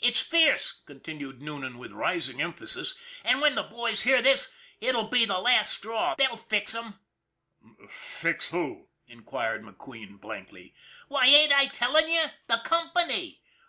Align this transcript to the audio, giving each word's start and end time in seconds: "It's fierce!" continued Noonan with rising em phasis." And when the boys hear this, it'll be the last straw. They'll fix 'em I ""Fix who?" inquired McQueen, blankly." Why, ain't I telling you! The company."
"It's 0.00 0.20
fierce!" 0.20 0.80
continued 0.84 1.40
Noonan 1.40 1.78
with 1.78 1.92
rising 1.92 2.42
em 2.42 2.54
phasis." 2.54 2.96
And 3.24 3.40
when 3.40 3.54
the 3.54 3.62
boys 3.62 4.02
hear 4.02 4.20
this, 4.20 4.50
it'll 4.80 5.06
be 5.06 5.24
the 5.24 5.38
last 5.38 5.74
straw. 5.74 6.16
They'll 6.18 6.36
fix 6.36 6.74
'em 6.74 6.98
I 7.64 7.86
""Fix 7.88 8.48
who?" 8.48 8.88
inquired 9.06 9.62
McQueen, 9.62 10.20
blankly." 10.20 10.74
Why, 11.06 11.26
ain't 11.28 11.52
I 11.56 11.66
telling 11.66 12.08
you! 12.08 12.24
The 12.48 12.58
company." 12.64 13.42